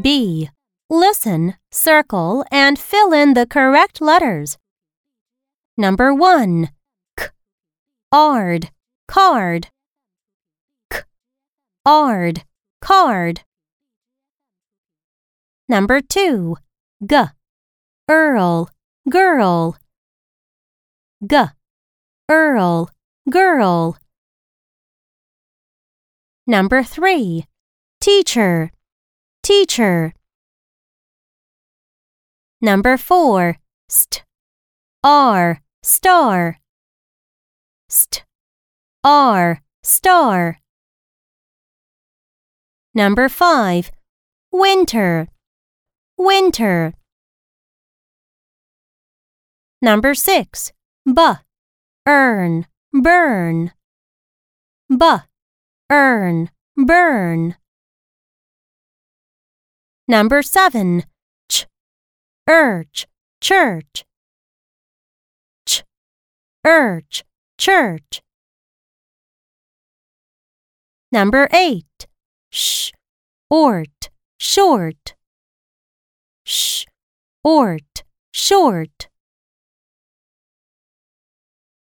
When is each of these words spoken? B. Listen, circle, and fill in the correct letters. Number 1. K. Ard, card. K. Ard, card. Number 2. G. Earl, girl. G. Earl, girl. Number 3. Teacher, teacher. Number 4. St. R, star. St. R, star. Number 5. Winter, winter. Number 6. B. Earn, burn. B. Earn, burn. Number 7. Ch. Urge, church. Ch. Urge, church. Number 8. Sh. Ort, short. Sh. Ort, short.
B. 0.00 0.48
Listen, 0.90 1.54
circle, 1.70 2.44
and 2.50 2.78
fill 2.78 3.12
in 3.12 3.34
the 3.34 3.46
correct 3.46 4.00
letters. 4.00 4.58
Number 5.76 6.12
1. 6.12 6.68
K. 7.16 7.26
Ard, 8.10 8.70
card. 9.06 9.68
K. 10.90 11.00
Ard, 11.86 12.42
card. 12.80 13.42
Number 15.68 16.00
2. 16.00 16.56
G. 17.06 17.16
Earl, 18.08 18.70
girl. 19.08 19.76
G. 21.24 21.36
Earl, 22.28 22.90
girl. 23.30 23.96
Number 26.46 26.82
3. 26.82 27.46
Teacher, 28.00 28.70
teacher. 29.44 30.14
Number 32.62 32.96
4. 32.96 33.58
St. 33.88 34.24
R, 35.04 35.60
star. 35.82 36.58
St. 37.90 38.24
R, 39.04 39.60
star. 39.82 40.58
Number 42.94 43.28
5. 43.28 43.90
Winter, 44.50 45.28
winter. 46.16 46.94
Number 49.82 50.14
6. 50.14 50.72
B. 51.04 51.22
Earn, 52.06 52.66
burn. 52.94 53.72
B. 54.88 55.04
Earn, 55.90 56.50
burn. 56.76 57.56
Number 60.06 60.42
7. 60.42 61.04
Ch. 61.48 61.66
Urge, 62.46 63.06
church. 63.40 64.04
Ch. 65.66 65.82
Urge, 66.66 67.24
church. 67.56 68.20
Number 71.10 71.48
8. 71.54 72.06
Sh. 72.50 72.90
Ort, 73.48 74.10
short. 74.38 75.14
Sh. 76.44 76.84
Ort, 77.42 78.04
short. 78.30 79.08